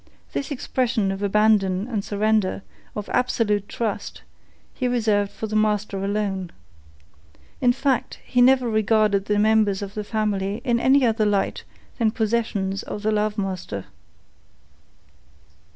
This 0.33 0.49
expression 0.49 1.11
of 1.11 1.21
abandon 1.21 1.87
and 1.87 2.03
surrender, 2.03 2.63
of 2.95 3.07
absolute 3.09 3.69
trust, 3.69 4.23
he 4.73 4.87
reserved 4.87 5.29
for 5.31 5.45
the 5.45 5.55
master 5.55 6.03
alone. 6.03 6.49
In 7.61 7.71
fact, 7.71 8.17
he 8.25 8.41
never 8.41 8.67
regarded 8.67 9.25
the 9.25 9.37
members 9.37 9.83
of 9.83 9.93
the 9.93 10.03
family 10.03 10.59
in 10.63 10.79
any 10.79 11.05
other 11.05 11.27
light 11.27 11.65
than 11.99 12.09
possessions 12.09 12.81
of 12.81 13.03
the 13.03 13.11
love 13.11 13.37
master. 13.37 13.85